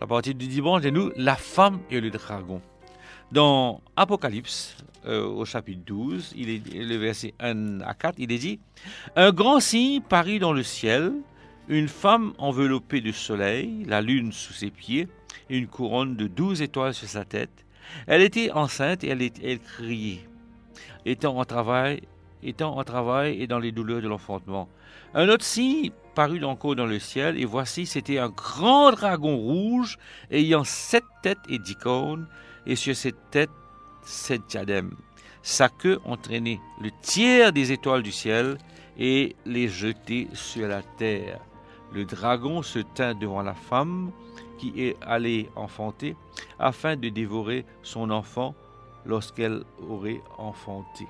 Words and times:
la 0.00 0.06
partie 0.06 0.34
du 0.34 0.46
dimanche, 0.46 0.82
c'est 0.82 0.90
nous, 0.90 1.10
la 1.16 1.36
femme 1.36 1.80
et 1.90 2.00
le 2.00 2.10
dragon. 2.10 2.60
Dans 3.32 3.80
Apocalypse, 3.96 4.76
euh, 5.06 5.26
au 5.26 5.44
chapitre 5.44 5.82
12, 5.86 6.34
il 6.36 6.50
est, 6.50 6.74
le 6.74 6.96
verset 6.96 7.34
1 7.40 7.80
à 7.80 7.94
4, 7.94 8.14
il 8.18 8.32
est 8.32 8.38
dit 8.38 8.60
Un 9.16 9.32
grand 9.32 9.60
signe 9.60 10.00
parut 10.00 10.38
dans 10.38 10.52
le 10.52 10.62
ciel, 10.62 11.12
une 11.68 11.88
femme 11.88 12.32
enveloppée 12.38 13.00
de 13.00 13.12
soleil, 13.12 13.84
la 13.86 14.00
lune 14.00 14.32
sous 14.32 14.52
ses 14.52 14.70
pieds, 14.70 15.08
et 15.50 15.58
une 15.58 15.66
couronne 15.66 16.16
de 16.16 16.26
douze 16.26 16.62
étoiles 16.62 16.94
sur 16.94 17.08
sa 17.08 17.24
tête. 17.24 17.64
Elle 18.06 18.22
était 18.22 18.50
enceinte 18.50 19.04
et 19.04 19.08
elle, 19.08 19.22
elle 19.22 19.58
criait, 19.58 20.26
étant 21.04 21.38
en 21.38 21.44
travail, 21.44 22.00
étant 22.44 22.78
en 22.78 22.84
travail 22.84 23.42
et 23.42 23.46
dans 23.46 23.58
les 23.58 23.72
douleurs 23.72 24.02
de 24.02 24.08
l'enfantement. 24.08 24.68
Un 25.14 25.28
autre 25.28 25.44
signe 25.44 25.90
parut 26.14 26.44
encore 26.44 26.76
dans 26.76 26.86
le 26.86 26.98
ciel, 26.98 27.38
et 27.40 27.44
voici, 27.44 27.86
c'était 27.86 28.18
un 28.18 28.28
grand 28.28 28.92
dragon 28.92 29.36
rouge, 29.36 29.98
ayant 30.30 30.64
sept 30.64 31.04
têtes 31.22 31.38
et 31.48 31.58
dix 31.58 31.76
cornes, 31.76 32.28
et 32.66 32.76
sur 32.76 32.94
cette 32.94 33.30
tête 33.30 33.50
sept 34.04 34.42
diadèmes. 34.48 34.94
Sa 35.42 35.68
queue 35.68 36.00
entraînait 36.04 36.60
le 36.80 36.90
tiers 37.02 37.52
des 37.52 37.72
étoiles 37.72 38.02
du 38.02 38.12
ciel 38.12 38.56
et 38.98 39.36
les 39.44 39.68
jetait 39.68 40.28
sur 40.32 40.68
la 40.68 40.82
terre. 40.82 41.40
Le 41.92 42.04
dragon 42.04 42.62
se 42.62 42.78
tint 42.78 43.14
devant 43.14 43.42
la 43.42 43.54
femme 43.54 44.10
qui 44.58 44.72
est 44.76 44.96
allée 45.02 45.50
enfanter 45.54 46.16
afin 46.58 46.96
de 46.96 47.08
dévorer 47.08 47.66
son 47.82 48.10
enfant 48.10 48.54
lorsqu'elle 49.04 49.64
aurait 49.88 50.22
enfanté. 50.38 51.06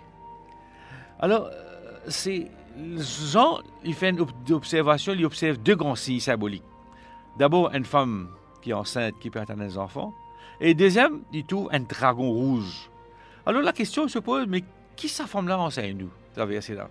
Alors, 1.20 1.46
euh, 1.46 1.98
c'est 2.08 2.50
Jean, 2.96 3.60
il 3.84 3.94
fait 3.94 4.10
une 4.10 4.26
observation, 4.50 5.12
il 5.12 5.24
observe 5.24 5.58
deux 5.58 5.76
grands 5.76 5.94
signes 5.94 6.20
symboliques. 6.20 6.64
D'abord, 7.38 7.72
une 7.72 7.84
femme 7.84 8.28
qui 8.62 8.70
est 8.70 8.74
enceinte, 8.74 9.14
qui 9.20 9.30
perd 9.30 9.50
un 9.50 9.76
enfant, 9.76 10.12
et 10.60 10.74
deuxième, 10.74 11.20
il 11.32 11.44
trouve 11.44 11.68
un 11.72 11.80
dragon 11.80 12.30
rouge. 12.30 12.90
Alors 13.46 13.62
la 13.62 13.72
question 13.72 14.08
se 14.08 14.18
pose, 14.18 14.46
mais 14.48 14.64
qui 14.96 15.08
sa 15.08 15.26
femme-là 15.26 15.58
enseigne 15.58 15.96
nous 15.96 16.10
là? 16.36 16.88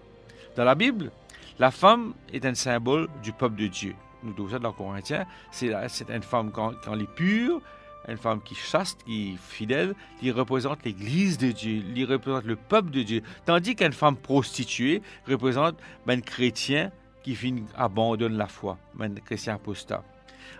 Dans 0.56 0.64
la 0.64 0.76
Bible, 0.76 1.12
la 1.60 1.72
femme 1.72 2.14
est 2.32 2.46
un 2.46 2.54
symbole 2.54 3.10
du 3.22 3.34
peuple 3.34 3.56
de 3.56 3.68
Dieu. 3.68 3.96
Nous 4.24 4.34
trouvons 4.34 4.52
ça 4.52 4.60
dans 4.60 4.72
Corinthiens. 4.72 5.26
C'est 5.52 5.74
une 6.10 6.24
femme 6.24 6.52
quand, 6.52 6.74
elle 6.92 7.02
est 7.02 7.16
pure, 7.16 7.62
une 8.08 8.18
femme 8.18 8.42
qui 8.42 8.56
chaste, 8.56 9.04
qui 9.06 9.34
est 9.34 9.38
fidèle, 9.38 9.94
qui 10.20 10.32
représente 10.32 10.84
l'Église 10.84 11.38
de 11.38 11.52
Dieu, 11.52 11.84
qui 11.94 12.06
représente 12.06 12.46
le 12.46 12.56
peuple 12.56 12.92
de 12.92 13.04
Dieu. 13.04 13.22
Tandis 13.46 13.76
qu'une 13.76 13.94
femme 13.94 14.18
prostituée 14.18 15.02
représente 15.28 15.76
ben, 16.06 16.20
un 16.20 16.22
chrétien 16.22 16.92
qui 17.24 17.38
abandonne 17.78 18.38
la 18.38 18.48
foi, 18.48 18.78
ben, 18.96 19.12
un 19.12 19.22
chrétien 19.22 19.56
apostat. 19.56 20.04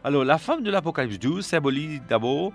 Alors 0.04 0.24
la 0.24 0.38
femme 0.38 0.64
de 0.64 0.72
l'Apocalypse 0.72 1.20
12 1.20 1.46
symbolise 1.46 2.02
d'abord 2.08 2.54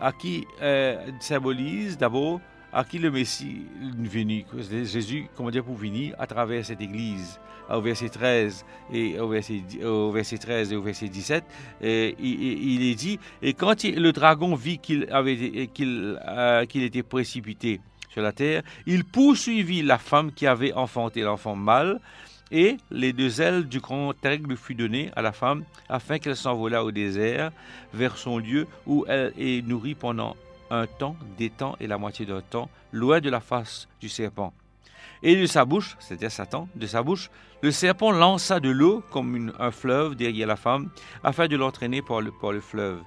à 0.00 0.12
qui 0.12 0.46
euh, 0.62 1.06
symbolise 1.20 1.96
d'abord 1.98 2.40
à 2.72 2.84
qui 2.84 2.98
le 2.98 3.10
Messie 3.10 3.62
est 3.80 4.08
venu, 4.08 4.44
Jésus, 4.58 5.28
comment 5.36 5.50
dire, 5.50 5.64
pour 5.64 5.76
venir 5.76 6.16
à 6.18 6.26
travers 6.26 6.64
cette 6.64 6.80
Église. 6.80 7.38
Au 7.70 7.80
verset 7.80 8.10
13 8.10 8.64
et 8.92 9.18
au 9.18 9.28
verset, 9.28 9.62
au 9.82 10.10
verset 10.10 10.38
13 10.38 10.72
et 10.72 10.76
au 10.76 10.82
verset 10.82 11.08
17, 11.08 11.44
et, 11.82 12.14
il, 12.20 12.82
est 12.82 12.94
dit, 12.94 13.18
et 13.40 13.54
quand 13.54 13.84
le 13.84 14.12
dragon 14.12 14.54
vit 14.54 14.78
qu'il 14.78 15.08
avait 15.10 15.70
euh, 15.80 16.66
qu'il 16.66 16.82
était 16.82 17.02
précipité 17.02 17.80
sur 18.10 18.22
la 18.22 18.32
terre, 18.32 18.62
il 18.86 19.04
poursuivit 19.04 19.82
la 19.82 19.98
femme 19.98 20.30
qui 20.32 20.46
avait 20.46 20.74
enfanté 20.74 21.22
l'enfant 21.22 21.56
mâle, 21.56 22.00
et 22.50 22.76
les 22.90 23.12
deux 23.12 23.40
ailes 23.40 23.66
du 23.66 23.80
grand 23.80 24.12
aigle 24.24 24.56
furent 24.56 24.76
données 24.76 25.10
à 25.16 25.22
la 25.22 25.32
femme 25.32 25.64
afin 25.88 26.18
qu'elle 26.18 26.36
s'envolât 26.36 26.84
au 26.84 26.92
désert 26.92 27.50
vers 27.92 28.16
son 28.16 28.38
lieu 28.38 28.66
où 28.86 29.04
elle 29.08 29.32
est 29.38 29.66
nourrie 29.66 29.94
pendant 29.94 30.36
un 30.70 30.86
temps, 30.86 31.16
des 31.38 31.50
temps 31.50 31.76
et 31.80 31.86
la 31.86 31.98
moitié 31.98 32.26
d'un 32.26 32.40
temps, 32.40 32.68
loin 32.92 33.20
de 33.20 33.30
la 33.30 33.40
face 33.40 33.88
du 34.00 34.08
serpent. 34.08 34.52
Et 35.24 35.36
de 35.36 35.46
sa 35.46 35.64
bouche, 35.64 35.96
c'est-à-dire 36.00 36.30
Satan, 36.30 36.68
de 36.74 36.86
sa 36.86 37.02
bouche, 37.02 37.30
le 37.62 37.70
serpent 37.70 38.12
lança 38.12 38.60
de 38.60 38.68
l'eau 38.68 39.02
comme 39.10 39.52
un 39.58 39.70
fleuve 39.70 40.16
derrière 40.16 40.46
la 40.46 40.56
femme, 40.56 40.90
afin 41.22 41.48
de 41.48 41.56
l'entraîner 41.56 42.02
par 42.02 42.20
le, 42.20 42.60
fleuve. 42.60 43.00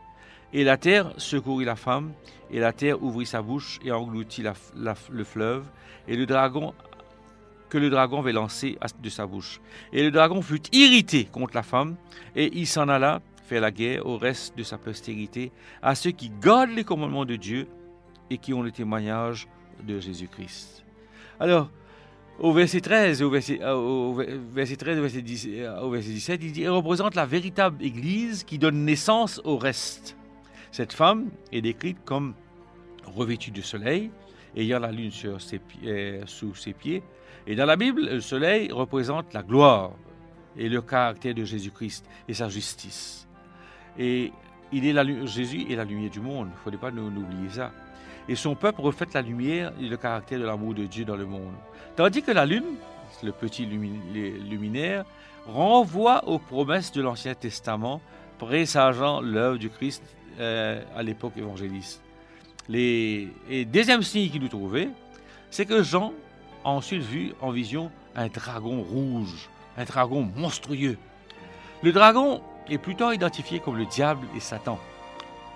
Et 0.52 0.64
la 0.64 0.78
terre 0.78 1.14
secourut 1.18 1.64
la 1.64 1.76
femme, 1.76 2.14
et 2.50 2.60
la 2.60 2.74
terre 2.74 3.04
ouvrit 3.04 3.28
sa 3.28 3.44
bouche 3.44 3.78
et 3.86 3.92
engloutit 3.92 4.44
le 4.44 5.24
fleuve, 5.24 5.68
et 6.08 6.16
le 6.16 6.26
dragon 6.26 6.74
que 7.70 7.78
le 7.78 7.92
dragon 7.92 8.20
avait 8.20 8.34
lancé 8.34 8.80
de 9.00 9.10
sa 9.10 9.28
bouche. 9.28 9.62
Et 9.94 10.02
le 10.02 10.10
dragon 10.10 10.42
fut 10.42 10.64
irrité 10.74 11.26
contre 11.26 11.54
la 11.54 11.64
femme, 11.64 11.98
et 12.36 12.50
il 12.58 12.66
s'en 12.66 12.90
alla 12.90 13.22
faire 13.46 13.62
la 13.62 13.70
guerre 13.72 14.08
au 14.08 14.18
reste 14.18 14.58
de 14.58 14.64
sa 14.64 14.80
postérité, 14.80 15.52
à 15.84 15.94
ceux 15.94 16.12
qui 16.12 16.32
gardent 16.42 16.72
les 16.72 16.84
commandements 16.84 17.26
de 17.26 17.36
Dieu 17.36 17.68
et 18.32 18.40
qui 18.40 18.56
ont 18.56 18.64
le 18.64 18.72
témoignage 18.72 19.48
de 19.84 20.00
Jésus-Christ. 20.00 20.84
Alors, 21.40 21.70
au 22.40 22.54
verset 22.54 22.82
13, 22.82 23.22
au 23.22 23.30
verset, 23.30 23.60
euh, 23.62 23.74
au 23.74 24.14
verset 24.54 24.76
13, 24.76 25.00
au 25.00 25.02
verset, 25.02 25.22
17, 25.22 26.44
il 26.44 26.52
dit, 26.52 26.62
il 26.62 26.70
représente 26.70 27.16
la 27.16 27.26
véritable 27.26 27.84
Église 27.84 28.44
qui 28.44 28.58
donne 28.58 28.86
naissance 28.86 29.42
au 29.44 29.58
reste. 29.58 30.16
Cette 30.72 30.94
femme 30.94 31.30
est 31.52 31.62
décrite 31.62 31.98
comme 32.06 32.34
revêtue 33.06 33.52
de 33.52 33.62
soleil, 33.62 34.12
ayant 34.56 34.80
la 34.80 34.92
lune 34.92 35.12
euh, 35.26 36.22
sous 36.26 36.56
ses 36.56 36.74
pieds, 36.74 37.04
et 37.48 37.56
dans 37.56 37.66
la 37.66 37.78
Bible, 37.78 38.06
le 38.06 38.20
soleil 38.20 38.72
représente 38.72 39.34
la 39.34 39.42
gloire 39.42 39.92
et 40.58 40.68
le 40.68 40.82
caractère 40.82 41.34
de 41.34 41.46
Jésus-Christ 41.46 42.06
et 42.28 42.34
sa 42.34 42.50
justice. 42.50 43.26
Et 43.98 44.32
il 44.74 44.86
est 44.86 45.28
Jésus 45.28 45.72
est 45.72 45.76
la 45.76 45.86
lumière 45.86 46.12
du 46.12 46.20
monde, 46.20 46.50
il 46.50 46.52
ne 46.52 46.58
faudrait 46.58 46.80
pas 46.80 46.92
nous, 46.92 47.08
oublier 47.08 47.50
ça. 47.50 47.72
Et 48.30 48.36
son 48.36 48.56
peuple 48.56 48.82
reflète 48.82 49.14
la 49.14 49.22
lumière 49.22 49.72
et 49.80 49.88
le 49.88 49.98
caractère 49.98 50.40
de 50.40 50.46
l'amour 50.46 50.74
de 50.74 50.86
Dieu 50.86 51.06
dans 51.06 51.16
le 51.16 51.26
monde. 51.26 51.54
Tandis 51.96 52.22
que 52.22 52.32
la 52.32 52.46
lune, 52.46 52.76
le 53.24 53.32
petit 53.32 53.66
luminaire, 53.66 55.06
renvoie 55.48 56.28
aux 56.28 56.40
promesses 56.40 56.92
de 56.92 57.02
l'Ancien 57.02 57.34
Testament, 57.34 58.02
présageant 58.38 59.22
l'œuvre 59.22 59.58
du 59.58 59.70
Christ 59.70 60.04
euh, 60.40 60.84
à 60.96 61.04
l'époque 61.04 61.34
évangéliste. 61.38 62.02
Les, 62.70 63.30
et 63.50 63.66
deuxième 63.66 64.04
signe 64.04 64.30
qu'il 64.30 64.42
nous 64.42 64.50
trouvait, 64.50 64.90
c'est 65.50 65.66
que 65.66 65.82
Jean 65.82 66.14
ensuite 66.64 67.02
vu 67.02 67.34
en 67.42 67.52
vision 67.52 67.92
un 68.16 68.28
dragon 68.28 68.82
rouge, 68.82 69.50
un 69.78 69.86
dragon 69.86 70.30
monstrueux. 70.36 70.98
Le 71.82 71.92
dragon 71.92 72.42
est 72.70 72.78
plutôt 72.78 73.12
identifié 73.12 73.60
comme 73.60 73.78
le 73.78 73.86
diable 73.86 74.28
et 74.36 74.40
Satan, 74.40 74.80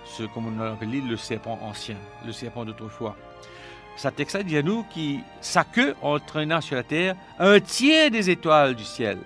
ce 0.05 0.23
comme 0.23 0.59
on 0.59 0.73
appelle 0.73 1.07
le 1.07 1.17
serpent 1.17 1.59
ancien, 1.61 1.95
le 2.25 2.31
serpent 2.31 2.65
d'autrefois. 2.65 3.15
Sa 3.97 4.11
dit 4.11 4.57
à 4.57 4.63
nous 4.63 4.83
qui 4.85 5.19
sa 5.41 5.63
queue 5.63 5.95
entraîna 6.01 6.61
sur 6.61 6.75
la 6.75 6.83
terre 6.83 7.15
un 7.37 7.59
tiers 7.59 8.09
des 8.09 8.29
étoiles 8.29 8.75
du 8.75 8.83
ciel. 8.83 9.19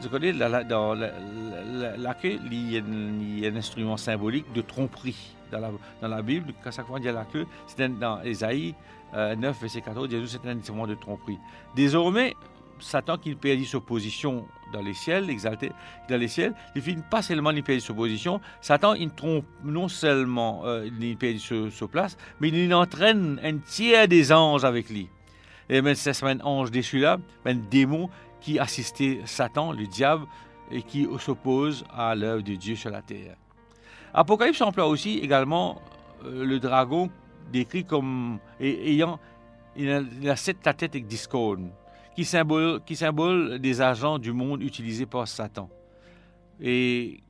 Vous 0.00 0.08
connaissez, 0.08 0.38
dans 0.38 0.94
la, 0.94 2.14
queue, 2.14 2.38
il 2.50 2.72
y, 2.72 3.46
a, 3.46 3.50
un 3.50 3.56
instrument 3.56 3.96
symbolique 3.96 4.52
de 4.52 4.60
tromperie. 4.60 5.34
Dans 5.52 6.08
la, 6.08 6.22
Bible, 6.22 6.52
quand 6.62 6.72
chaque 6.72 6.86
fois 6.86 6.96
on 6.96 7.00
dit 7.00 7.06
la 7.06 7.24
queue, 7.24 7.46
c'est 7.66 7.98
dans 7.98 8.20
Ésaïe, 8.22 8.74
9, 9.12 9.16
euh, 9.16 9.52
verset 9.60 9.82
14, 9.82 10.10
Jésus 10.10 10.28
c'est 10.28 10.48
un 10.48 10.58
instrument 10.58 10.86
de 10.86 10.94
tromperie. 10.94 11.38
Désormais, 11.76 12.34
Satan 12.80 13.18
qui 13.18 13.34
perdit 13.34 13.66
sa 13.66 13.80
position 13.80 14.46
dans 14.72 14.80
les 14.80 14.94
ciels, 14.94 15.30
exalté 15.30 15.72
dans 16.08 16.18
les 16.18 16.28
ciels, 16.28 16.54
il 16.74 16.82
finit 16.82 17.02
pas 17.10 17.22
seulement 17.22 17.50
il 17.50 17.62
perdit 17.62 17.80
sa 17.80 17.94
position, 17.94 18.40
Satan 18.60 18.94
il 18.94 19.10
trompe 19.10 19.46
non 19.62 19.88
seulement 19.88 20.62
euh, 20.64 20.88
il 21.00 21.16
perdit 21.16 21.40
sa, 21.40 21.86
place, 21.86 22.16
mais 22.40 22.48
il 22.48 22.74
entraîne 22.74 23.40
un 23.42 23.58
tiers 23.58 24.08
des 24.08 24.32
anges 24.32 24.64
avec 24.64 24.90
lui. 24.90 25.08
Et 25.68 25.80
même 25.80 25.94
c'est 25.94 26.22
un 26.22 26.40
ange 26.40 26.70
déchu 26.70 26.98
là, 26.98 27.18
un 27.44 27.54
démon 27.54 28.08
qui 28.40 28.58
assistait 28.58 29.20
Satan, 29.24 29.72
le 29.72 29.86
diable, 29.86 30.26
et 30.70 30.82
qui 30.82 31.06
s'oppose 31.18 31.84
à 31.94 32.14
l'œuvre 32.14 32.42
de 32.42 32.54
Dieu 32.54 32.74
sur 32.74 32.90
la 32.90 33.02
terre. 33.02 33.36
Apocalypse 34.12 34.60
emploie 34.60 34.86
aussi 34.86 35.18
également 35.18 35.80
euh, 36.24 36.44
le 36.44 36.58
dragon 36.58 37.10
décrit 37.52 37.84
comme 37.84 38.38
ayant 38.60 39.18
il 39.76 39.90
a, 40.28 40.36
sept 40.36 40.64
la 40.64 40.74
tête 40.74 40.94
avec 40.94 41.06
discorde, 41.06 41.68
qui 42.14 42.24
symbole, 42.24 42.80
qui 42.84 42.96
symbole 42.96 43.58
des 43.58 43.80
agents 43.80 44.18
du 44.18 44.32
monde 44.32 44.62
utilisés 44.62 45.06
par 45.06 45.26
Satan. 45.26 45.68
Et 46.60 47.20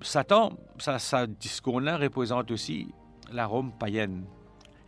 Satan, 0.00 0.52
sa, 0.78 0.98
sa 0.98 1.26
discorde-là 1.26 1.98
représente 1.98 2.50
aussi 2.50 2.88
la 3.30 3.46
Rome 3.46 3.72
païenne 3.78 4.24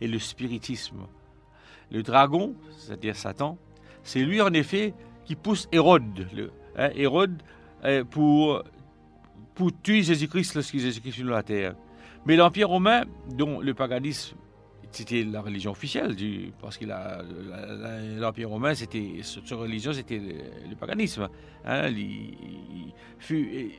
et 0.01 0.07
le 0.07 0.19
spiritisme. 0.19 1.07
Le 1.91 2.01
dragon, 2.01 2.55
c'est-à-dire 2.77 3.15
Satan, 3.15 3.57
c'est 4.03 4.21
lui 4.21 4.41
en 4.41 4.51
effet 4.53 4.93
qui 5.25 5.35
pousse 5.35 5.69
Hérode, 5.71 6.27
hein, 6.75 6.89
Hérode 6.95 7.41
euh, 7.85 8.03
pour, 8.03 8.63
pour 9.53 9.71
tuer 9.81 10.01
Jésus-Christ 10.01 10.55
lorsqu'il 10.55 10.81
Jésus-Christ 10.81 11.13
sur 11.13 11.25
la 11.25 11.43
terre. 11.43 11.75
Mais 12.25 12.35
l'Empire 12.35 12.69
romain, 12.69 13.03
dont 13.29 13.59
le 13.59 13.73
paganisme 13.73 14.37
c'était 14.93 15.23
la 15.23 15.41
religion 15.41 15.71
officielle, 15.71 16.15
parce 16.61 16.77
que 16.77 16.85
l'Empire 16.85 18.49
romain, 18.49 18.75
c'était, 18.75 19.21
sa 19.23 19.55
religion, 19.55 19.91
c'était 19.93 20.19
le, 20.19 20.75
paganisme. 20.75 21.29
Hein, 21.65 21.89
il, 21.89 22.93
fut, 23.19 23.73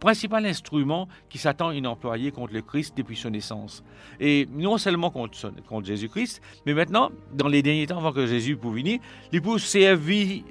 principal 0.00 0.44
instrument 0.46 1.06
qui 1.28 1.38
Satan 1.38 1.68
a 1.70 1.88
employé 1.88 2.32
contre 2.32 2.54
le 2.54 2.62
Christ 2.62 2.96
depuis 2.96 3.16
son 3.16 3.30
naissance. 3.30 3.84
Et 4.18 4.48
non 4.50 4.76
seulement 4.76 5.10
contre, 5.10 5.84
Jésus-Christ, 5.84 6.42
mais 6.66 6.74
maintenant, 6.74 7.10
dans 7.32 7.46
les 7.46 7.62
derniers 7.62 7.86
temps, 7.86 7.98
avant 7.98 8.12
que 8.12 8.26
Jésus 8.26 8.56
puisse 8.56 8.72
venir, 8.72 9.00
peut 9.30 9.58
servir 9.58 10.42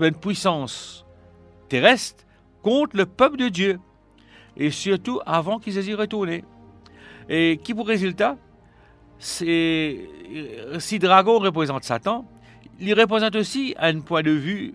une 0.00 0.14
puissance 0.14 1.04
terrestre 1.68 2.24
contre 2.62 2.96
le 2.96 3.04
peuple 3.04 3.36
de 3.36 3.48
Dieu. 3.48 3.78
Et 4.56 4.70
surtout 4.70 5.20
avant 5.26 5.58
qu'ils 5.58 5.76
aient 5.76 5.94
retourné. 5.94 6.42
Et 7.28 7.60
qui 7.62 7.74
pour 7.74 7.86
résultat 7.86 8.38
si 9.18 10.98
Dragon 10.98 11.38
représente 11.38 11.84
Satan, 11.84 12.26
il 12.78 12.98
représente 12.98 13.36
aussi, 13.36 13.74
à 13.78 13.86
un 13.86 14.00
point 14.00 14.22
de 14.22 14.30
vue 14.30 14.74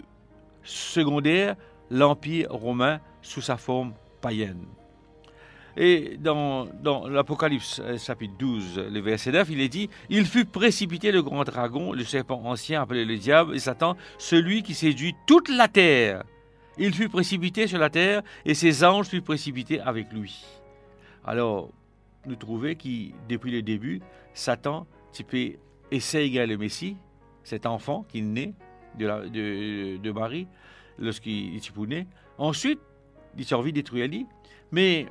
secondaire, 0.64 1.56
l'Empire 1.90 2.48
romain 2.50 3.00
sous 3.22 3.42
sa 3.42 3.58
forme 3.58 3.94
païenne. 4.22 4.66
Et 5.78 6.18
dans, 6.20 6.66
dans 6.84 7.08
l'Apocalypse 7.08 7.80
euh, 7.84 7.98
chapitre 7.98 8.34
12, 8.38 8.88
le 8.92 9.00
verset 9.00 9.32
9, 9.32 9.48
il 9.52 9.62
est 9.62 9.70
dit, 9.70 9.90
Il 10.10 10.26
fut 10.26 10.46
précipité 10.46 11.12
le 11.12 11.22
grand 11.22 11.44
dragon, 11.44 11.94
le 11.94 12.04
serpent 12.04 12.42
ancien 12.44 12.82
appelé 12.82 13.06
le 13.06 13.18
diable 13.18 13.56
et 13.56 13.60
Satan, 13.60 13.96
celui 14.18 14.64
qui 14.64 14.74
séduit 14.74 15.16
toute 15.28 15.48
la 15.48 15.68
terre. 15.68 16.24
Il 16.78 16.94
fut 16.94 17.10
précipité 17.10 17.68
sur 17.68 17.80
la 17.80 17.90
terre 17.90 18.22
et 18.46 18.54
ses 18.54 18.84
anges 18.84 19.08
furent 19.08 19.24
précipités 19.24 19.80
avec 19.80 20.12
lui. 20.12 20.44
Alors, 21.26 21.70
nous 22.26 22.36
trouvons 22.36 22.76
que 22.76 23.12
depuis 23.28 23.52
le 23.52 23.62
début, 23.62 24.02
Satan, 24.34 24.88
tu 25.14 25.24
peux 25.24 25.54
essayer 25.92 26.46
le 26.46 26.58
Messie, 26.58 26.98
cet 27.44 27.66
enfant 27.66 28.06
qui 28.08 28.20
est 28.20 28.22
né 28.22 28.54
de, 28.98 29.98
de, 29.98 30.12
Marie, 30.12 30.48
lorsqu'il 31.00 31.56
est 31.56 31.78
né. 31.88 32.08
Ensuite, 32.38 32.80
il 33.38 33.54
a 33.54 33.58
envie 33.58 33.74
détruire 33.74 34.08
lui. 34.08 34.26
Mais 34.72 35.08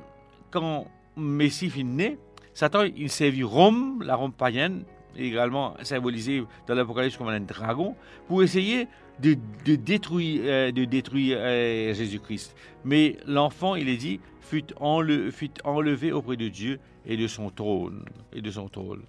quand 0.49 0.87
Messie 1.15 1.71
est 1.77 1.83
né, 1.83 2.17
Satan, 2.53 2.83
il 2.83 3.09
servit 3.09 3.43
Rome, 3.43 4.03
la 4.03 4.15
Rome 4.15 4.33
païenne, 4.33 4.83
également 5.17 5.75
symbolisée 5.83 6.43
dans 6.67 6.75
l'Apocalypse 6.75 7.17
comme 7.17 7.29
un 7.29 7.39
dragon, 7.39 7.95
pour 8.27 8.43
essayer 8.43 8.87
de, 9.19 9.35
détruire, 9.75 10.41
euh, 10.45 10.71
euh, 10.75 11.93
Jésus-Christ. 11.93 12.55
Mais 12.83 13.17
l'enfant, 13.27 13.75
il 13.75 13.89
est 13.89 13.97
dit, 13.97 14.19
fut, 14.39 14.65
enlevé 14.79 16.11
auprès 16.11 16.37
de 16.37 16.47
Dieu 16.47 16.79
et 17.05 17.17
de 17.17 17.27
son 17.27 17.49
trône. 17.49 18.05
Et 18.33 18.41
de 18.41 18.51
son 18.51 18.67
trône. 18.67 19.03